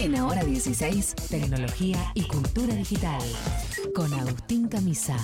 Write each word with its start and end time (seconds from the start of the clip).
En 0.00 0.16
Ahora 0.16 0.42
16, 0.42 1.14
tecnología 1.28 1.98
y 2.14 2.22
cultura 2.22 2.74
digital. 2.74 3.20
Con 3.94 4.10
Agustín 4.14 4.66
Camisa. 4.66 5.14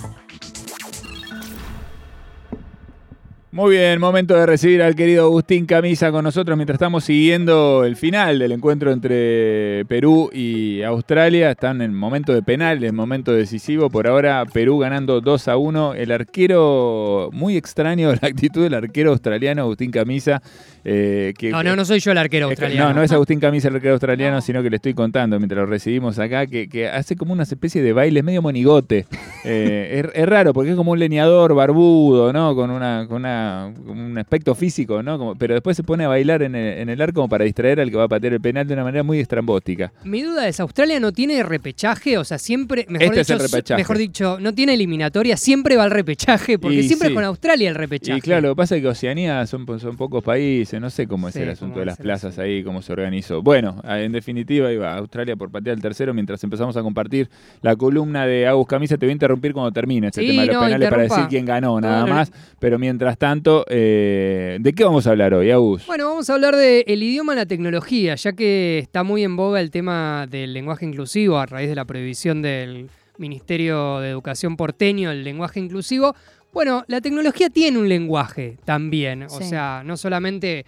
Muy 3.56 3.76
bien, 3.76 3.98
momento 3.98 4.34
de 4.36 4.44
recibir 4.44 4.82
al 4.82 4.94
querido 4.94 5.24
Agustín 5.24 5.64
Camisa 5.64 6.12
con 6.12 6.24
nosotros 6.24 6.58
mientras 6.58 6.74
estamos 6.74 7.04
siguiendo 7.04 7.86
el 7.86 7.96
final 7.96 8.38
del 8.38 8.52
encuentro 8.52 8.92
entre 8.92 9.86
Perú 9.86 10.28
y 10.30 10.82
Australia. 10.82 11.52
Están 11.52 11.80
en 11.80 11.94
momento 11.94 12.34
de 12.34 12.42
penal, 12.42 12.84
en 12.84 12.94
momento 12.94 13.32
decisivo. 13.32 13.88
Por 13.88 14.08
ahora, 14.08 14.44
Perú 14.44 14.76
ganando 14.76 15.22
2 15.22 15.48
a 15.48 15.56
1. 15.56 15.94
El 15.94 16.12
arquero, 16.12 17.30
muy 17.32 17.56
extraño 17.56 18.12
la 18.20 18.28
actitud 18.28 18.62
del 18.62 18.74
arquero 18.74 19.12
australiano 19.12 19.62
Agustín 19.62 19.90
Camisa. 19.90 20.42
Eh, 20.88 21.34
que, 21.36 21.50
no, 21.50 21.64
no, 21.64 21.74
no 21.74 21.84
soy 21.84 21.98
yo 21.98 22.12
el 22.12 22.18
arquero 22.18 22.46
australiano. 22.46 22.90
No, 22.90 22.94
no 22.94 23.02
es 23.02 23.10
Agustín 23.10 23.40
Camisa 23.40 23.66
el 23.66 23.74
arquero 23.74 23.94
australiano, 23.94 24.40
sino 24.40 24.62
que 24.62 24.70
le 24.70 24.76
estoy 24.76 24.94
contando 24.94 25.36
mientras 25.40 25.58
lo 25.58 25.66
recibimos 25.66 26.16
acá, 26.20 26.46
que, 26.46 26.88
hace 26.88 27.16
como 27.16 27.32
una 27.32 27.42
especie 27.42 27.82
de 27.82 27.92
baile 27.92 28.22
medio 28.22 28.42
monigote. 28.42 29.06
Eh, 29.48 30.10
es, 30.12 30.26
raro 30.26 30.52
porque 30.52 30.70
es 30.70 30.76
como 30.76 30.90
un 30.90 30.98
leñador 30.98 31.54
barbudo, 31.54 32.32
¿no? 32.32 32.56
Con 32.56 32.72
una, 32.72 33.06
con 33.06 33.18
una 33.18 33.72
un 33.86 34.18
aspecto 34.18 34.54
físico, 34.54 35.02
¿no? 35.02 35.34
pero 35.38 35.54
después 35.54 35.76
se 35.76 35.82
pone 35.82 36.04
a 36.04 36.08
bailar 36.08 36.42
en 36.42 36.54
el, 36.54 37.00
arco 37.00 37.20
como 37.20 37.28
para 37.28 37.44
distraer 37.44 37.80
al 37.80 37.90
que 37.90 37.96
va 37.96 38.04
a 38.04 38.08
patear 38.08 38.32
el 38.34 38.40
penal 38.40 38.66
de 38.66 38.74
una 38.74 38.84
manera 38.84 39.02
muy 39.02 39.20
estrambótica. 39.20 39.92
Mi 40.04 40.22
duda 40.22 40.48
es, 40.48 40.60
¿Australia 40.60 41.00
no 41.00 41.12
tiene 41.12 41.42
repechaje? 41.42 42.18
O 42.18 42.24
sea, 42.24 42.38
siempre, 42.38 42.86
mejor, 42.88 43.16
este 43.18 43.34
dicho, 43.34 43.76
mejor 43.76 43.98
dicho, 43.98 44.38
no 44.40 44.52
tiene 44.52 44.74
eliminatoria, 44.74 45.36
siempre 45.36 45.76
va 45.76 45.84
al 45.84 45.90
repechaje, 45.90 46.58
porque 46.58 46.82
siempre 46.82 47.08
es 47.08 47.14
con 47.14 47.24
Australia 47.24 47.68
el 47.68 47.74
repechaje. 47.74 48.18
Y 48.18 48.20
claro, 48.20 48.48
lo 48.48 48.54
que 48.54 48.56
pasa 48.56 48.76
es 48.76 48.82
que 48.82 48.88
Oceanía 48.88 49.46
son, 49.46 49.66
son 49.78 49.96
pocos 49.96 50.22
países, 50.22 50.75
no 50.80 50.90
sé 50.90 51.06
cómo 51.06 51.28
es 51.28 51.36
el 51.36 51.50
asunto 51.50 51.80
de 51.80 51.86
las 51.86 51.98
plazas 51.98 52.38
ahí, 52.38 52.62
cómo 52.62 52.82
se 52.82 52.92
organizó. 52.92 53.42
Bueno, 53.42 53.80
en 53.84 54.12
definitiva 54.12 54.72
iba 54.72 54.96
Australia 54.96 55.36
por 55.36 55.50
patear 55.50 55.76
el 55.76 55.82
tercero 55.82 56.14
mientras 56.14 56.42
empezamos 56.44 56.76
a 56.76 56.82
compartir 56.82 57.28
la 57.62 57.76
columna 57.76 58.26
de 58.26 58.46
Agus 58.46 58.66
Camisa. 58.66 58.96
Te 58.96 59.06
voy 59.06 59.10
a 59.10 59.12
interrumpir 59.12 59.52
cuando 59.52 59.72
termine 59.72 60.08
este 60.08 60.26
tema 60.26 60.42
de 60.42 60.48
los 60.48 60.64
penales 60.64 60.90
para 60.90 61.02
decir 61.02 61.24
quién 61.28 61.44
ganó, 61.44 61.80
nada 61.80 62.06
más. 62.06 62.32
Pero 62.58 62.78
mientras 62.78 63.18
tanto, 63.18 63.64
eh, 63.68 64.58
¿de 64.60 64.72
qué 64.72 64.84
vamos 64.84 65.06
a 65.06 65.10
hablar 65.10 65.34
hoy, 65.34 65.50
Agus? 65.50 65.86
Bueno, 65.86 66.08
vamos 66.08 66.28
a 66.30 66.34
hablar 66.34 66.56
del 66.56 67.02
idioma 67.02 67.34
y 67.34 67.36
la 67.36 67.46
tecnología, 67.46 68.14
ya 68.14 68.32
que 68.32 68.78
está 68.78 69.02
muy 69.02 69.24
en 69.24 69.36
boga 69.36 69.60
el 69.60 69.70
tema 69.70 70.26
del 70.28 70.52
lenguaje 70.52 70.86
inclusivo 70.86 71.38
a 71.38 71.46
raíz 71.46 71.68
de 71.68 71.74
la 71.74 71.84
prohibición 71.84 72.42
del 72.42 72.88
Ministerio 73.18 74.00
de 74.00 74.10
Educación 74.10 74.56
porteño, 74.56 75.10
el 75.10 75.24
lenguaje 75.24 75.60
inclusivo. 75.60 76.14
Bueno, 76.56 76.84
la 76.88 77.02
tecnología 77.02 77.50
tiene 77.50 77.78
un 77.78 77.86
lenguaje 77.86 78.56
también, 78.64 79.24
o 79.24 79.42
sea, 79.42 79.82
no 79.84 79.98
solamente 79.98 80.64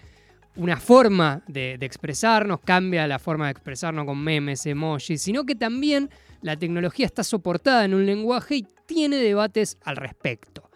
una 0.56 0.76
forma 0.76 1.42
de, 1.48 1.78
expresarnos, 1.80 2.60
cambia 2.60 3.06
la 3.06 3.18
forma 3.18 3.46
de 3.46 3.52
expresarnos 3.52 4.04
con 4.04 4.22
memes, 4.22 4.66
emojis, 4.66 5.22
sino 5.22 5.46
que 5.46 5.54
también 5.54 6.10
la 6.42 6.58
tecnología 6.58 7.06
está 7.06 7.24
soportada 7.24 7.86
en 7.86 7.94
un 7.94 8.04
lenguaje 8.04 8.56
y 8.56 8.66
tiene 8.84 9.16
debates 9.16 9.78
al 9.82 9.96
respecto. 9.96 10.68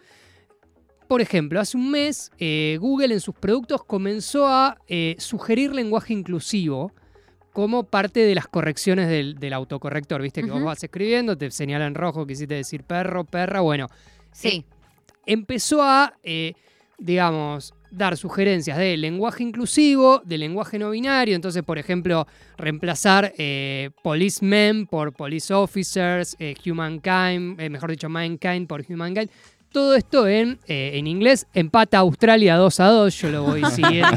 Por 1.07 1.21
ejemplo, 1.21 1.59
hace 1.59 1.77
un 1.77 1.91
mes 1.91 2.31
eh, 2.39 2.79
Google 2.81 3.13
en 3.13 3.19
sus 3.19 3.35
productos 3.35 3.83
comenzó 3.83 4.47
a 4.47 4.79
eh, 4.87 5.15
sugerir 5.19 5.75
lenguaje 5.75 6.11
inclusivo 6.13 6.91
como 7.51 7.83
parte 7.83 8.21
de 8.21 8.33
las 8.33 8.47
correcciones 8.47 9.09
del, 9.09 9.53
autocorrector. 9.53 10.23
Viste 10.23 10.41
que 10.41 10.49
vos 10.49 10.63
vas 10.63 10.83
escribiendo, 10.83 11.37
te 11.37 11.51
señala 11.51 11.85
en 11.85 11.93
rojo, 11.93 12.25
quisiste 12.25 12.55
decir 12.55 12.83
perro, 12.83 13.25
perra. 13.25 13.61
Bueno, 13.61 13.89
sí. 14.31 14.65
Eh, 14.65 14.73
empezó 15.25 15.83
a, 15.83 16.13
digamos, 16.97 17.73
dar 17.91 18.17
sugerencias 18.17 18.77
de 18.77 18.97
lenguaje 18.97 19.43
inclusivo, 19.43 20.21
de 20.25 20.37
lenguaje 20.37 20.79
no 20.79 20.89
binario. 20.89 21.35
Entonces, 21.35 21.63
por 21.63 21.77
ejemplo, 21.77 22.27
reemplazar 22.57 23.33
policemen 24.01 24.87
por 24.87 25.13
police 25.13 25.53
officers, 25.53 26.35
humankind, 26.65 27.57
mejor 27.69 27.91
dicho, 27.91 28.09
mankind 28.09 28.67
por 28.67 28.83
humankind. 28.87 29.29
Todo 29.73 29.95
esto 29.95 30.27
en, 30.27 30.59
eh, 30.67 30.91
en 30.93 31.07
inglés. 31.07 31.47
Empata 31.51 31.97
Australia 31.97 32.57
2 32.57 32.79
a 32.79 32.85
2. 32.89 33.17
Yo 33.21 33.29
lo 33.29 33.43
voy 33.43 33.65
siguiendo. 33.71 34.15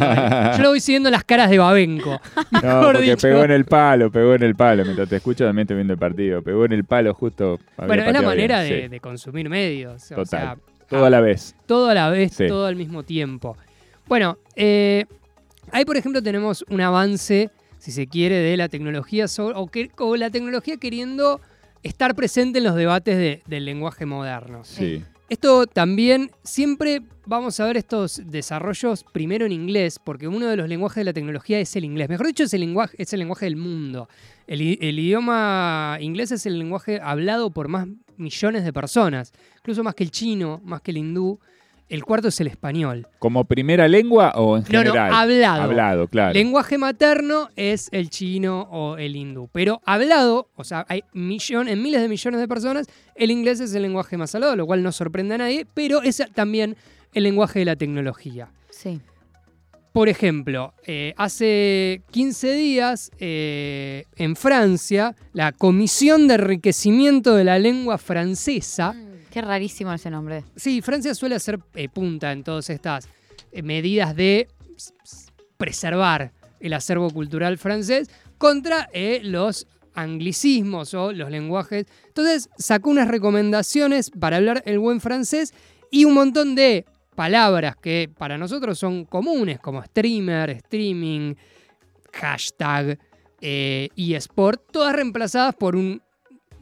yo 0.54 0.62
lo 0.62 0.68
voy 0.68 0.80
siguiendo 0.80 1.10
las 1.10 1.24
caras 1.24 1.48
de 1.48 1.56
Babenco. 1.56 2.20
No, 2.62 2.82
porque 2.92 3.16
pegó 3.16 3.42
en 3.42 3.52
el 3.52 3.64
palo, 3.64 4.10
pegó 4.10 4.34
en 4.34 4.42
el 4.42 4.54
palo. 4.54 4.84
Mientras 4.84 5.08
te 5.08 5.16
escucho 5.16 5.46
también 5.46 5.64
estoy 5.64 5.76
viendo 5.76 5.94
el 5.94 5.98
partido. 5.98 6.42
Pegó 6.42 6.66
en 6.66 6.72
el 6.72 6.84
palo 6.84 7.14
justo. 7.14 7.58
Bueno, 7.78 8.04
es 8.04 8.12
la 8.12 8.20
manera 8.20 8.60
de, 8.60 9.00
consumir 9.00 9.48
medios. 9.48 10.08
Total. 10.08 10.58
Todo 10.88 11.04
a 11.04 11.10
la 11.10 11.20
vez. 11.20 11.54
Todo 11.66 11.88
a 11.88 11.94
la 11.94 12.10
vez, 12.10 12.36
todo 12.36 12.66
al 12.66 12.76
mismo 12.76 13.02
tiempo. 13.02 13.56
Bueno, 14.06 14.38
eh, 14.54 15.04
ahí 15.72 15.84
por 15.84 15.96
ejemplo 15.96 16.22
tenemos 16.22 16.64
un 16.68 16.80
avance, 16.80 17.50
si 17.78 17.92
se 17.92 18.06
quiere, 18.06 18.36
de 18.36 18.56
la 18.56 18.68
tecnología 18.68 19.26
o, 19.38 19.66
que, 19.68 19.90
o 19.98 20.16
la 20.16 20.30
tecnología 20.30 20.76
queriendo 20.76 21.40
estar 21.82 22.14
presente 22.14 22.58
en 22.58 22.64
los 22.64 22.74
debates 22.74 23.42
del 23.44 23.64
lenguaje 23.64 24.06
moderno. 24.06 24.64
Sí. 24.64 25.02
Esto 25.28 25.66
también, 25.66 26.30
siempre 26.44 27.02
vamos 27.26 27.58
a 27.58 27.66
ver 27.66 27.76
estos 27.76 28.22
desarrollos 28.24 29.04
primero 29.12 29.44
en 29.44 29.50
inglés, 29.50 29.98
porque 30.02 30.28
uno 30.28 30.46
de 30.46 30.56
los 30.56 30.68
lenguajes 30.68 31.00
de 31.00 31.04
la 31.04 31.12
tecnología 31.12 31.58
es 31.58 31.74
el 31.74 31.84
inglés. 31.84 32.08
Mejor 32.08 32.28
dicho, 32.28 32.44
es 32.44 32.54
el 32.54 32.60
lenguaje, 32.60 32.96
es 33.00 33.12
el 33.12 33.18
lenguaje 33.18 33.46
del 33.46 33.56
mundo. 33.56 34.08
El, 34.46 34.60
el, 34.60 34.98
idioma 34.98 35.98
inglés 36.00 36.30
es 36.30 36.46
el 36.46 36.60
lenguaje 36.60 37.00
hablado 37.02 37.50
por 37.50 37.66
más 37.66 37.88
millones 38.18 38.64
de 38.64 38.72
personas, 38.72 39.32
incluso 39.58 39.82
más 39.82 39.94
que 39.94 40.04
el 40.04 40.10
chino, 40.10 40.60
más 40.64 40.80
que 40.82 40.90
el 40.90 40.98
hindú. 40.98 41.38
El 41.88 42.04
cuarto 42.04 42.26
es 42.26 42.40
el 42.40 42.48
español. 42.48 43.06
¿Como 43.20 43.44
primera 43.44 43.86
lengua 43.86 44.32
o 44.34 44.56
en 44.56 44.64
general? 44.64 44.86
No, 44.86 44.94
no, 44.94 45.16
hablado. 45.16 45.62
Hablado, 45.62 46.08
claro. 46.08 46.34
Lenguaje 46.34 46.78
materno 46.78 47.48
es 47.54 47.88
el 47.92 48.10
chino 48.10 48.62
o 48.72 48.96
el 48.96 49.14
hindú. 49.14 49.48
Pero 49.52 49.80
hablado, 49.84 50.48
o 50.56 50.64
sea, 50.64 50.84
hay 50.88 51.04
millón, 51.12 51.68
en 51.68 51.80
miles 51.80 52.00
de 52.00 52.08
millones 52.08 52.40
de 52.40 52.48
personas, 52.48 52.88
el 53.14 53.30
inglés 53.30 53.60
es 53.60 53.72
el 53.72 53.82
lenguaje 53.82 54.16
más 54.16 54.34
hablado, 54.34 54.56
lo 54.56 54.66
cual 54.66 54.82
no 54.82 54.90
sorprende 54.90 55.36
a 55.36 55.38
nadie, 55.38 55.64
pero 55.74 56.02
es 56.02 56.20
también 56.34 56.76
el 57.14 57.22
lenguaje 57.22 57.60
de 57.60 57.66
la 57.66 57.76
tecnología. 57.76 58.48
Sí. 58.70 59.00
Por 59.96 60.10
ejemplo, 60.10 60.74
eh, 60.86 61.14
hace 61.16 62.02
15 62.10 62.52
días 62.52 63.10
eh, 63.18 64.04
en 64.16 64.36
Francia, 64.36 65.16
la 65.32 65.52
Comisión 65.52 66.28
de 66.28 66.34
Enriquecimiento 66.34 67.34
de 67.34 67.44
la 67.44 67.58
Lengua 67.58 67.96
Francesa 67.96 68.92
mm. 68.92 69.30
Qué 69.30 69.40
rarísimo 69.40 69.94
ese 69.94 70.10
nombre. 70.10 70.44
Sí, 70.54 70.82
Francia 70.82 71.14
suele 71.14 71.36
hacer 71.36 71.60
eh, 71.74 71.88
punta 71.88 72.30
en 72.32 72.44
todas 72.44 72.68
estas 72.68 73.08
medidas 73.62 74.14
de 74.14 74.48
preservar 75.56 76.30
el 76.60 76.74
acervo 76.74 77.08
cultural 77.08 77.56
francés 77.56 78.10
contra 78.36 78.90
los 79.22 79.66
anglicismos 79.94 80.92
o 80.92 81.12
los 81.12 81.30
lenguajes. 81.30 81.86
Entonces 82.08 82.50
sacó 82.58 82.90
unas 82.90 83.08
recomendaciones 83.08 84.10
para 84.10 84.36
hablar 84.36 84.62
el 84.66 84.78
buen 84.78 85.00
francés 85.00 85.54
y 85.90 86.04
un 86.04 86.12
montón 86.12 86.54
de 86.54 86.84
palabras 87.16 87.74
que 87.76 88.08
para 88.16 88.38
nosotros 88.38 88.78
son 88.78 89.04
comunes, 89.06 89.58
como 89.58 89.82
streamer, 89.82 90.50
streaming, 90.50 91.34
hashtag, 92.12 92.98
y 93.40 94.14
eSport, 94.14 94.72
todas 94.72 94.94
reemplazadas 94.94 95.54
por 95.54 95.76
un 95.76 96.02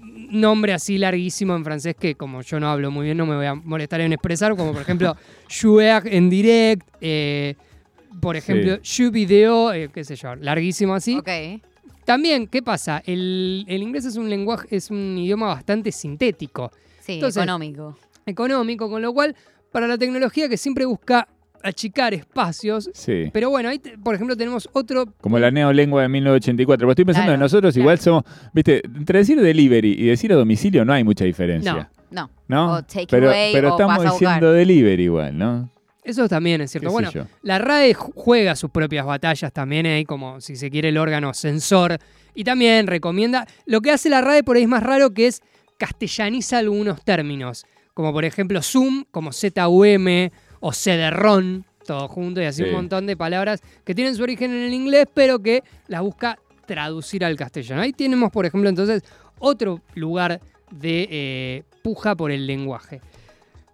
nombre 0.04 0.72
así 0.72 0.98
larguísimo 0.98 1.56
en 1.56 1.64
francés 1.64 1.96
que 1.98 2.14
como 2.14 2.42
yo 2.42 2.60
no 2.60 2.68
hablo 2.68 2.90
muy 2.90 3.06
bien 3.06 3.16
no 3.16 3.26
me 3.26 3.36
voy 3.36 3.46
a 3.46 3.54
molestar 3.54 4.00
en 4.00 4.12
expresar, 4.12 4.56
como 4.56 4.72
por 4.72 4.82
ejemplo 4.82 5.16
jouer 5.60 6.02
en 6.06 6.28
direct, 6.30 6.86
eh, 7.00 7.54
por 8.20 8.36
ejemplo, 8.36 8.78
sí. 8.82 9.10
video, 9.10 9.72
eh, 9.72 9.90
qué 9.92 10.04
sé 10.04 10.16
yo, 10.16 10.34
larguísimo 10.36 10.94
así. 10.94 11.20
También, 12.04 12.46
¿qué 12.46 12.62
pasa? 12.62 13.02
El, 13.06 13.64
inglés 13.68 14.04
es 14.04 14.16
un 14.16 14.28
lenguaje, 14.28 14.76
es 14.76 14.90
un 14.90 15.16
idioma 15.16 15.46
bastante 15.46 15.90
sintético. 15.90 16.70
Sí, 17.00 17.20
económico. 17.22 17.96
Económico, 18.26 18.90
con 18.90 19.00
lo 19.02 19.12
cual, 19.12 19.34
para 19.74 19.88
la 19.88 19.98
tecnología 19.98 20.48
que 20.48 20.56
siempre 20.56 20.84
busca 20.84 21.26
achicar 21.60 22.14
espacios. 22.14 22.88
Sí. 22.94 23.28
Pero 23.32 23.50
bueno, 23.50 23.70
ahí, 23.70 23.80
por 23.80 24.14
ejemplo, 24.14 24.36
tenemos 24.36 24.68
otro. 24.72 25.06
Como 25.20 25.36
la 25.36 25.50
neolengua 25.50 26.02
de 26.02 26.08
1984. 26.10 26.78
Pero 26.78 26.92
estoy 26.92 27.04
pensando 27.04 27.32
en 27.32 27.40
nosotros, 27.40 27.76
igual 27.76 27.98
somos. 27.98 28.22
Viste, 28.52 28.82
entre 28.84 29.18
decir 29.18 29.40
delivery 29.40 29.96
y 29.98 30.06
decir 30.06 30.32
a 30.32 30.36
domicilio 30.36 30.84
no 30.84 30.92
hay 30.92 31.02
mucha 31.02 31.24
diferencia. 31.24 31.90
No. 32.12 32.30
¿No? 32.46 32.74
O 32.74 32.82
take 32.84 33.08
pero, 33.10 33.30
away, 33.30 33.52
pero 33.52 33.70
o 33.70 33.72
estamos 33.72 33.98
vas 33.98 34.06
a 34.06 34.12
diciendo 34.12 34.52
delivery 34.52 35.02
igual, 35.02 35.36
¿no? 35.36 35.68
Eso 36.04 36.28
también 36.28 36.60
es 36.60 36.70
cierto. 36.70 36.92
Bueno, 36.92 37.10
la 37.42 37.58
RAE 37.58 37.94
juega 37.94 38.54
sus 38.54 38.70
propias 38.70 39.04
batallas 39.04 39.52
también, 39.52 39.86
hay 39.86 40.04
como 40.04 40.40
si 40.40 40.54
se 40.54 40.70
quiere 40.70 40.90
el 40.90 40.98
órgano 40.98 41.34
censor. 41.34 41.98
Y 42.32 42.44
también 42.44 42.86
recomienda. 42.86 43.48
Lo 43.66 43.80
que 43.80 43.90
hace 43.90 44.08
la 44.08 44.20
RAE 44.20 44.44
por 44.44 44.54
ahí 44.54 44.62
es 44.62 44.68
más 44.68 44.84
raro 44.84 45.12
que 45.12 45.26
es 45.26 45.42
castellaniza 45.78 46.58
algunos 46.58 47.04
términos. 47.04 47.66
Como 47.94 48.12
por 48.12 48.24
ejemplo 48.24 48.60
Zoom, 48.62 49.04
como 49.10 49.32
ZUM 49.32 50.30
o 50.60 50.72
CD-RON, 50.72 51.64
todo 51.86 52.08
junto 52.08 52.40
y 52.40 52.44
así 52.44 52.62
un 52.62 52.72
montón 52.72 53.06
de 53.06 53.16
palabras 53.16 53.60
que 53.84 53.94
tienen 53.94 54.16
su 54.16 54.22
origen 54.22 54.50
en 54.52 54.62
el 54.62 54.74
inglés, 54.74 55.06
pero 55.14 55.38
que 55.40 55.62
las 55.86 56.02
busca 56.02 56.38
traducir 56.66 57.24
al 57.24 57.36
castellano. 57.36 57.82
Ahí 57.82 57.92
tenemos, 57.92 58.30
por 58.32 58.46
ejemplo, 58.46 58.68
entonces 58.68 59.02
otro 59.38 59.80
lugar 59.94 60.40
de 60.70 61.08
eh, 61.10 61.62
puja 61.82 62.14
por 62.14 62.30
el 62.30 62.46
lenguaje. 62.46 63.00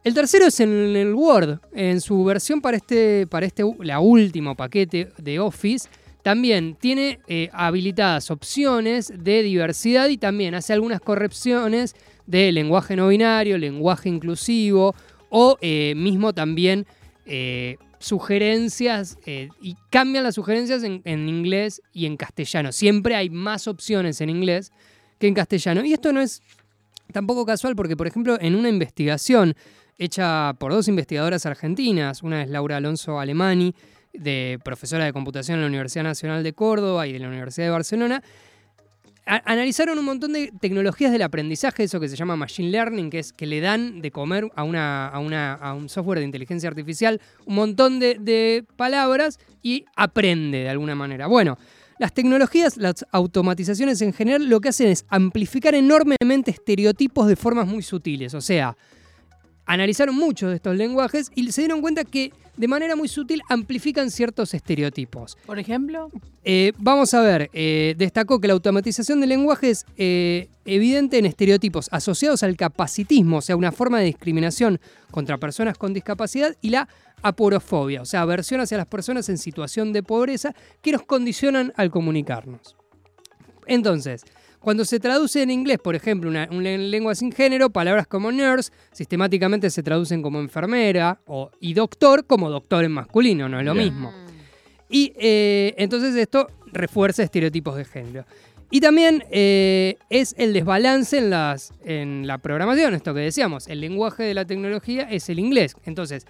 El 0.02 0.14
tercero 0.14 0.46
es 0.46 0.58
en 0.60 0.96
el 0.96 1.14
Word, 1.14 1.60
en 1.72 2.00
su 2.00 2.24
versión 2.24 2.60
para 2.60 2.78
este, 2.78 3.26
para 3.26 3.46
este 3.46 3.62
la 3.80 4.00
último 4.00 4.56
paquete 4.56 5.12
de 5.18 5.38
Office, 5.38 5.88
también 6.22 6.76
tiene 6.78 7.20
eh, 7.28 7.48
habilitadas 7.52 8.30
opciones 8.30 9.12
de 9.16 9.42
diversidad 9.42 10.08
y 10.08 10.18
también 10.18 10.54
hace 10.54 10.72
algunas 10.72 11.00
correcciones 11.00 11.94
de 12.26 12.52
lenguaje 12.52 12.96
no 12.96 13.08
binario, 13.08 13.58
lenguaje 13.58 14.08
inclusivo 14.08 14.94
o 15.30 15.56
eh, 15.60 15.94
mismo 15.96 16.32
también 16.32 16.86
eh, 17.26 17.76
sugerencias 17.98 19.18
y 19.60 19.76
cambian 19.90 20.24
las 20.24 20.34
sugerencias 20.34 20.82
en, 20.82 21.02
en 21.04 21.28
inglés 21.28 21.82
y 21.92 22.06
en 22.06 22.16
castellano. 22.16 22.72
Siempre 22.72 23.14
hay 23.14 23.30
más 23.30 23.68
opciones 23.68 24.20
en 24.20 24.30
inglés 24.30 24.72
que 25.18 25.28
en 25.28 25.34
castellano. 25.34 25.84
Y 25.84 25.92
esto 25.92 26.12
no 26.12 26.20
es 26.20 26.42
tampoco 27.12 27.44
casual 27.44 27.76
porque, 27.76 27.96
por 27.96 28.06
ejemplo, 28.06 28.38
en 28.40 28.54
una 28.54 28.68
investigación 28.68 29.54
hecha 29.98 30.54
por 30.58 30.72
dos 30.72 30.88
investigadoras 30.88 31.44
argentinas, 31.44 32.22
una 32.22 32.42
es 32.42 32.48
Laura 32.48 32.78
Alonso 32.78 33.20
Alemani, 33.20 33.74
de 34.12 34.58
profesora 34.64 35.04
de 35.04 35.12
computación 35.12 35.56
en 35.56 35.62
la 35.62 35.68
Universidad 35.68 36.04
Nacional 36.04 36.42
de 36.42 36.52
Córdoba 36.52 37.06
y 37.06 37.12
de 37.12 37.18
la 37.18 37.28
Universidad 37.28 37.66
de 37.66 37.70
Barcelona, 37.70 38.22
analizaron 39.26 39.98
un 39.98 40.04
montón 40.04 40.32
de 40.32 40.52
tecnologías 40.60 41.12
del 41.12 41.22
aprendizaje, 41.22 41.84
eso 41.84 42.00
que 42.00 42.08
se 42.08 42.16
llama 42.16 42.36
machine 42.36 42.70
learning, 42.70 43.10
que 43.10 43.20
es 43.20 43.32
que 43.32 43.46
le 43.46 43.60
dan 43.60 44.00
de 44.00 44.10
comer 44.10 44.50
a, 44.56 44.64
una, 44.64 45.08
a, 45.08 45.18
una, 45.20 45.54
a 45.54 45.74
un 45.74 45.88
software 45.88 46.18
de 46.18 46.24
inteligencia 46.24 46.68
artificial 46.68 47.20
un 47.46 47.54
montón 47.54 48.00
de, 48.00 48.16
de 48.18 48.64
palabras 48.76 49.38
y 49.62 49.84
aprende 49.94 50.58
de 50.58 50.68
alguna 50.68 50.94
manera. 50.94 51.26
Bueno, 51.26 51.58
las 51.98 52.14
tecnologías, 52.14 52.76
las 52.78 53.04
automatizaciones 53.12 54.00
en 54.00 54.12
general, 54.12 54.48
lo 54.48 54.60
que 54.60 54.70
hacen 54.70 54.88
es 54.88 55.04
amplificar 55.08 55.74
enormemente 55.74 56.50
estereotipos 56.50 57.28
de 57.28 57.36
formas 57.36 57.66
muy 57.66 57.82
sutiles. 57.82 58.32
O 58.34 58.40
sea, 58.40 58.76
analizaron 59.66 60.16
muchos 60.16 60.50
de 60.50 60.56
estos 60.56 60.76
lenguajes 60.76 61.30
y 61.34 61.50
se 61.52 61.62
dieron 61.62 61.80
cuenta 61.80 62.04
que 62.04 62.32
de 62.56 62.68
manera 62.68 62.94
muy 62.94 63.08
sutil 63.08 63.40
amplifican 63.48 64.10
ciertos 64.10 64.52
estereotipos. 64.52 65.38
Por 65.46 65.58
ejemplo. 65.58 66.10
Eh, 66.44 66.72
vamos 66.78 67.14
a 67.14 67.22
ver, 67.22 67.48
eh, 67.52 67.94
destacó 67.96 68.40
que 68.40 68.48
la 68.48 68.54
automatización 68.54 69.20
de 69.20 69.26
lenguaje 69.26 69.70
es 69.70 69.86
eh, 69.96 70.48
evidente 70.64 71.18
en 71.18 71.26
estereotipos 71.26 71.88
asociados 71.90 72.42
al 72.42 72.56
capacitismo, 72.56 73.38
o 73.38 73.40
sea, 73.40 73.56
una 73.56 73.72
forma 73.72 73.98
de 73.98 74.06
discriminación 74.06 74.80
contra 75.10 75.38
personas 75.38 75.78
con 75.78 75.94
discapacidad, 75.94 76.54
y 76.60 76.70
la 76.70 76.88
aporofobia, 77.22 78.02
o 78.02 78.06
sea, 78.06 78.22
aversión 78.22 78.60
hacia 78.60 78.76
las 78.76 78.86
personas 78.86 79.28
en 79.28 79.38
situación 79.38 79.92
de 79.92 80.02
pobreza 80.02 80.54
que 80.82 80.92
nos 80.92 81.02
condicionan 81.02 81.72
al 81.76 81.90
comunicarnos. 81.90 82.76
Entonces, 83.66 84.24
cuando 84.60 84.84
se 84.84 85.00
traduce 85.00 85.42
en 85.42 85.50
inglés, 85.50 85.78
por 85.78 85.94
ejemplo, 85.94 86.28
una, 86.28 86.46
lengua 86.46 87.14
sin 87.14 87.32
género, 87.32 87.70
palabras 87.70 88.06
como 88.06 88.30
nurse 88.30 88.70
sistemáticamente 88.92 89.70
se 89.70 89.82
traducen 89.82 90.22
como 90.22 90.38
enfermera 90.38 91.20
o, 91.26 91.50
y 91.60 91.72
doctor 91.72 92.26
como 92.26 92.50
doctor 92.50 92.84
en 92.84 92.92
masculino, 92.92 93.48
no 93.48 93.58
es 93.58 93.64
lo 93.64 93.74
mismo. 93.74 94.12
Y 94.90 95.12
eh, 95.18 95.74
entonces 95.78 96.14
esto 96.14 96.48
refuerza 96.72 97.22
estereotipos 97.22 97.76
de 97.76 97.84
género. 97.84 98.24
Y 98.70 98.80
también 98.80 99.24
eh, 99.30 99.96
es 100.10 100.34
el 100.38 100.52
desbalance 100.52 101.18
en, 101.18 101.30
las, 101.30 101.72
en 101.84 102.26
la 102.26 102.38
programación, 102.38 102.94
esto 102.94 103.14
que 103.14 103.20
decíamos, 103.20 103.66
el 103.66 103.80
lenguaje 103.80 104.22
de 104.22 104.34
la 104.34 104.44
tecnología 104.44 105.08
es 105.10 105.28
el 105.28 105.40
inglés. 105.40 105.74
Entonces, 105.86 106.26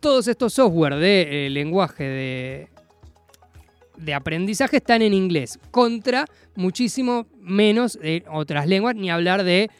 todos 0.00 0.28
estos 0.28 0.54
software 0.54 0.96
de 0.96 1.46
eh, 1.46 1.50
lenguaje 1.50 2.04
de, 2.04 2.68
de 3.98 4.14
aprendizaje 4.14 4.78
están 4.78 5.02
en 5.02 5.12
inglés, 5.12 5.58
contra 5.70 6.24
muchísimo 6.54 7.26
menos 7.40 7.98
de 8.00 8.24
otras 8.30 8.66
lenguas, 8.66 8.94
ni 8.94 9.10
hablar 9.10 9.44
de 9.44 9.70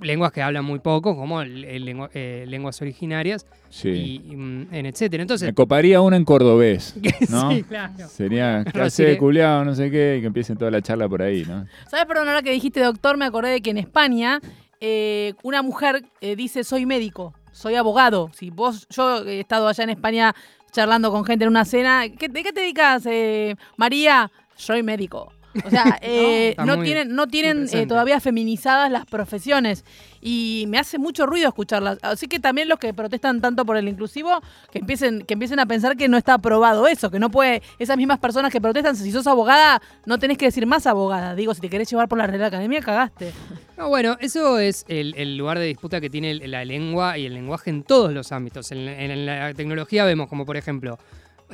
lenguas 0.00 0.32
que 0.32 0.42
hablan 0.42 0.64
muy 0.64 0.80
poco, 0.80 1.16
como 1.16 1.42
eh, 1.42 2.44
lenguas 2.46 2.82
originarias 2.82 3.46
y, 3.82 4.18
mm, 4.18 4.74
en 4.74 4.86
etcétera. 4.86 5.22
Entonces, 5.22 5.48
Me 5.48 5.54
coparía 5.54 6.00
una 6.00 6.16
en 6.16 6.24
cordobés, 6.24 6.94
¿no? 7.30 7.50
sí, 7.52 7.62
claro. 7.62 8.08
Sería 8.08 8.64
clase 8.64 9.04
de 9.04 9.18
culiado, 9.18 9.64
no 9.64 9.74
sé 9.74 9.90
qué, 9.90 10.16
y 10.18 10.20
que 10.20 10.26
empiecen 10.26 10.56
toda 10.56 10.70
la 10.70 10.82
charla 10.82 11.08
por 11.08 11.22
ahí, 11.22 11.44
¿no? 11.44 11.66
¿Sabes, 11.88 12.06
perdón, 12.06 12.28
ahora 12.28 12.42
que 12.42 12.50
dijiste 12.50 12.80
doctor, 12.80 13.16
me 13.16 13.24
acordé 13.24 13.50
de 13.50 13.60
que 13.60 13.70
en 13.70 13.78
España 13.78 14.40
eh, 14.80 15.34
una 15.42 15.62
mujer 15.62 16.04
eh, 16.20 16.36
dice 16.36 16.64
soy 16.64 16.86
médico, 16.86 17.34
soy 17.52 17.76
abogado. 17.76 18.30
Si 18.34 18.50
vos, 18.50 18.86
yo 18.90 19.24
he 19.24 19.40
estado 19.40 19.68
allá 19.68 19.84
en 19.84 19.90
España 19.90 20.34
charlando 20.74 21.10
con 21.12 21.24
gente 21.24 21.44
en 21.44 21.50
una 21.50 21.64
cena. 21.64 22.00
¿De 22.02 22.12
qué 22.16 22.28
te 22.28 22.60
dedicas, 22.60 23.06
eh, 23.06 23.54
María? 23.76 24.30
Soy 24.56 24.82
médico. 24.82 25.32
O 25.64 25.70
sea, 25.70 25.98
eh, 26.02 26.56
no, 26.64 26.80
tienen, 26.82 27.14
no 27.14 27.26
tienen 27.28 27.68
eh, 27.72 27.86
todavía 27.86 28.20
feminizadas 28.20 28.90
las 28.90 29.06
profesiones 29.06 29.84
y 30.20 30.64
me 30.68 30.78
hace 30.78 30.98
mucho 30.98 31.26
ruido 31.26 31.48
escucharlas. 31.48 31.98
Así 32.02 32.26
que 32.26 32.40
también 32.40 32.68
los 32.68 32.78
que 32.78 32.94
protestan 32.94 33.40
tanto 33.40 33.64
por 33.64 33.76
el 33.76 33.88
inclusivo, 33.88 34.40
que 34.72 34.78
empiecen, 34.78 35.22
que 35.22 35.34
empiecen 35.34 35.60
a 35.60 35.66
pensar 35.66 35.96
que 35.96 36.08
no 36.08 36.16
está 36.16 36.34
aprobado 36.34 36.86
eso, 36.86 37.10
que 37.10 37.18
no 37.18 37.30
puede, 37.30 37.62
esas 37.78 37.96
mismas 37.96 38.18
personas 38.18 38.50
que 38.50 38.60
protestan, 38.60 38.96
si 38.96 39.12
sos 39.12 39.26
abogada, 39.26 39.82
no 40.06 40.18
tenés 40.18 40.38
que 40.38 40.46
decir 40.46 40.66
más 40.66 40.86
abogada. 40.86 41.34
Digo, 41.34 41.54
si 41.54 41.60
te 41.60 41.68
querés 41.68 41.90
llevar 41.90 42.08
por 42.08 42.18
la 42.18 42.26
Real 42.26 42.44
Academia, 42.44 42.80
cagaste. 42.80 43.32
No, 43.76 43.88
bueno, 43.88 44.16
eso 44.20 44.60
es 44.60 44.84
el, 44.86 45.36
lugar 45.36 45.58
de 45.58 45.66
disputa 45.66 46.00
que 46.00 46.08
tiene 46.08 46.34
la 46.46 46.64
lengua 46.64 47.18
y 47.18 47.26
el 47.26 47.34
lenguaje 47.34 47.70
en 47.70 47.82
todos 47.82 48.12
los 48.12 48.30
ámbitos. 48.30 48.70
en 48.70 49.26
la 49.26 49.52
tecnología 49.52 50.04
vemos 50.04 50.28
como, 50.28 50.46
por 50.46 50.56
ejemplo, 50.56 50.96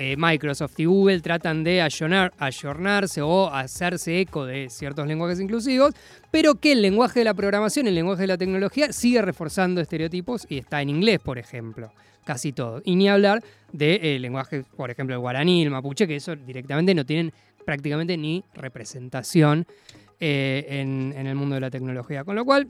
eh, 0.00 0.16
Microsoft 0.16 0.80
y 0.80 0.86
Google 0.86 1.20
tratan 1.20 1.62
de 1.62 1.82
ayornarse 1.82 3.20
o 3.20 3.52
hacerse 3.52 4.18
eco 4.18 4.46
de 4.46 4.70
ciertos 4.70 5.06
lenguajes 5.06 5.38
inclusivos, 5.40 5.92
pero 6.30 6.54
que 6.54 6.72
el 6.72 6.80
lenguaje 6.80 7.20
de 7.20 7.24
la 7.26 7.34
programación, 7.34 7.86
el 7.86 7.94
lenguaje 7.94 8.22
de 8.22 8.28
la 8.28 8.38
tecnología, 8.38 8.94
sigue 8.94 9.20
reforzando 9.20 9.78
estereotipos 9.78 10.46
y 10.48 10.56
está 10.56 10.80
en 10.80 10.88
inglés, 10.88 11.18
por 11.18 11.36
ejemplo. 11.36 11.92
Casi 12.24 12.52
todo. 12.52 12.80
Y 12.82 12.96
ni 12.96 13.10
hablar 13.10 13.44
de, 13.72 14.16
eh, 14.16 14.18
lenguaje, 14.18 14.64
por 14.74 14.90
ejemplo, 14.90 15.14
el 15.14 15.20
guaraní, 15.20 15.64
el 15.64 15.70
mapuche, 15.70 16.06
que 16.06 16.16
eso 16.16 16.34
directamente 16.34 16.94
no 16.94 17.04
tienen 17.04 17.30
prácticamente 17.66 18.16
ni 18.16 18.42
representación 18.54 19.66
eh, 20.18 20.64
en 20.70 21.26
el 21.26 21.34
mundo 21.34 21.56
de 21.56 21.60
la 21.60 21.70
tecnología. 21.70 22.24
Con 22.24 22.36
lo 22.36 22.46
cual, 22.46 22.68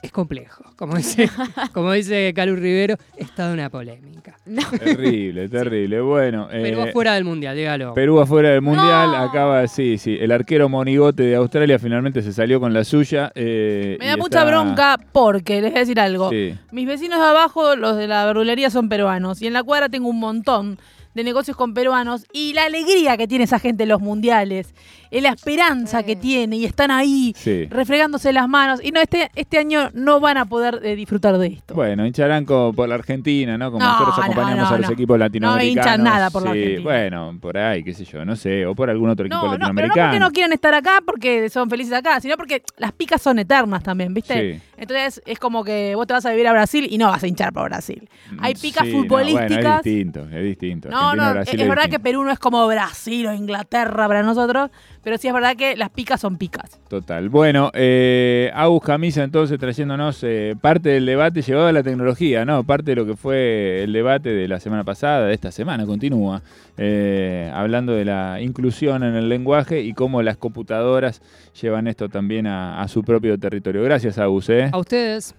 es 0.00 0.12
complejo. 0.12 0.64
Como 0.76 0.96
dice, 0.96 1.28
como 1.72 1.92
dice 1.92 2.32
Calu 2.34 2.56
Rivero, 2.56 2.96
es 3.16 3.34
toda 3.34 3.52
una 3.52 3.68
polémica. 3.68 4.36
Terrible, 4.78 5.48
terrible. 5.48 6.00
Bueno. 6.00 6.48
Perú 6.48 6.80
eh, 6.80 6.88
afuera 6.90 7.14
del 7.14 7.24
mundial, 7.24 7.56
dígalo. 7.56 7.94
Perú 7.94 8.20
afuera 8.20 8.50
del 8.50 8.62
mundial, 8.62 9.14
acaba, 9.14 9.66
sí, 9.66 9.98
sí. 9.98 10.16
El 10.20 10.32
arquero 10.32 10.68
monigote 10.68 11.24
de 11.24 11.36
Australia 11.36 11.78
finalmente 11.78 12.22
se 12.22 12.32
salió 12.32 12.60
con 12.60 12.72
la 12.72 12.84
suya. 12.84 13.32
Eh, 13.34 13.96
Me 13.98 14.06
da 14.06 14.16
mucha 14.16 14.44
bronca 14.44 14.98
porque, 15.12 15.60
les 15.60 15.70
voy 15.72 15.76
a 15.78 15.80
decir 15.80 16.00
algo. 16.00 16.30
Mis 16.70 16.86
vecinos 16.86 17.18
de 17.18 17.26
abajo, 17.26 17.76
los 17.76 17.96
de 17.96 18.06
la 18.06 18.24
verdulería, 18.24 18.70
son 18.70 18.88
peruanos. 18.88 19.42
Y 19.42 19.46
en 19.48 19.52
la 19.52 19.62
cuadra 19.62 19.88
tengo 19.88 20.08
un 20.08 20.20
montón 20.20 20.78
de 21.18 21.24
negocios 21.24 21.56
con 21.56 21.74
peruanos 21.74 22.24
y 22.32 22.52
la 22.52 22.64
alegría 22.64 23.16
que 23.16 23.26
tiene 23.26 23.44
esa 23.44 23.58
gente 23.58 23.82
en 23.82 23.88
los 23.88 24.00
mundiales, 24.00 24.72
la 25.10 25.30
esperanza 25.30 26.02
que 26.02 26.16
tiene 26.16 26.56
y 26.56 26.64
están 26.64 26.90
ahí 26.90 27.34
refregándose 27.70 28.32
las 28.32 28.48
manos. 28.48 28.80
Y 28.82 28.92
no, 28.92 29.00
este, 29.00 29.30
este 29.34 29.58
año 29.58 29.90
no 29.94 30.20
van 30.20 30.36
a 30.36 30.44
poder 30.44 30.80
eh, 30.84 30.94
disfrutar 30.94 31.36
de 31.38 31.48
esto. 31.48 31.74
Bueno, 31.74 32.06
hincharán 32.06 32.44
por 32.44 32.88
la 32.88 32.94
Argentina, 32.94 33.58
¿no? 33.58 33.72
Como 33.72 33.84
nosotros 33.84 34.18
acompañamos 34.18 34.70
a 34.70 34.78
los 34.78 34.90
equipos 34.90 35.18
latinoamericanos. 35.18 35.86
No 35.86 35.92
hinchan 35.92 36.04
nada 36.04 36.30
por 36.30 36.42
la 36.42 36.50
Argentina. 36.50 36.82
Bueno, 36.82 37.38
por 37.40 37.58
ahí, 37.58 37.82
qué 37.82 37.94
sé 37.94 38.04
yo, 38.04 38.24
no 38.24 38.36
sé, 38.36 38.64
o 38.64 38.74
por 38.74 38.88
algún 38.90 39.10
otro 39.10 39.26
equipo 39.26 39.44
latinoamericano. 39.44 39.88
No, 39.88 39.94
pero 39.94 40.04
no 40.04 40.10
porque 40.10 40.20
no 40.20 40.30
quieren 40.30 40.52
estar 40.52 40.74
acá 40.74 41.00
porque 41.04 41.50
son 41.50 41.68
felices 41.68 41.92
acá, 41.94 42.20
sino 42.20 42.36
porque 42.36 42.62
las 42.76 42.92
picas 42.92 43.20
son 43.20 43.38
eternas 43.38 43.82
también, 43.82 44.14
¿viste? 44.14 44.60
Entonces 44.76 45.20
es 45.26 45.38
como 45.38 45.64
que 45.64 45.94
vos 45.96 46.06
te 46.06 46.12
vas 46.12 46.24
a 46.24 46.30
vivir 46.30 46.46
a 46.46 46.52
Brasil 46.52 46.86
y 46.88 46.96
no 46.98 47.08
vas 47.08 47.22
a 47.24 47.26
hinchar 47.26 47.52
por 47.52 47.64
Brasil. 47.64 48.08
Mm, 48.30 48.36
Hay 48.40 48.54
picas 48.54 48.88
futbolísticas. 48.88 49.78
es 49.78 49.84
distinto, 49.84 50.28
es 50.30 50.44
distinto. 50.44 50.88
No, 50.88 51.07
no, 51.14 51.40
es, 51.40 51.68
verdad 51.68 51.88
que 51.88 51.98
Perú 51.98 52.24
no 52.24 52.30
es 52.30 52.38
como 52.38 52.66
Brasil 52.66 53.26
o 53.26 53.32
Inglaterra 53.32 54.06
para 54.08 54.22
nosotros, 54.22 54.70
pero 55.02 55.18
sí 55.18 55.28
es 55.28 55.34
verdad 55.34 55.56
que 55.56 55.76
las 55.76 55.90
picas 55.90 56.20
son 56.20 56.36
picas. 56.36 56.80
Total. 56.88 57.28
Bueno, 57.28 57.70
eh, 57.74 58.50
Agus 58.54 58.82
Camisa 58.82 59.22
entonces 59.22 59.58
trayéndonos 59.58 60.22
eh, 60.22 60.56
parte 60.60 60.90
del 60.90 61.06
debate 61.06 61.42
llevado 61.42 61.68
a 61.68 61.72
la 61.72 61.82
tecnología, 61.82 62.44
¿no? 62.44 62.64
Parte 62.64 62.92
de 62.92 62.96
lo 62.96 63.06
que 63.06 63.16
fue 63.16 63.82
el 63.82 63.92
debate 63.92 64.30
de 64.30 64.48
la 64.48 64.60
semana 64.60 64.84
pasada, 64.84 65.26
de 65.26 65.34
esta 65.34 65.50
semana, 65.50 65.86
continúa, 65.86 66.42
eh, 66.76 67.50
hablando 67.54 67.92
de 67.92 68.04
la 68.04 68.40
inclusión 68.40 69.02
en 69.02 69.14
el 69.14 69.28
lenguaje 69.28 69.82
y 69.82 69.92
cómo 69.94 70.22
las 70.22 70.36
computadoras 70.36 71.22
llevan 71.60 71.86
esto 71.86 72.08
también 72.08 72.46
a, 72.46 72.80
a 72.80 72.88
su 72.88 73.02
propio 73.02 73.38
territorio. 73.38 73.82
Gracias, 73.82 74.18
Agus. 74.18 74.48
¿eh? 74.48 74.70
A 74.72 74.78
ustedes. 74.78 75.34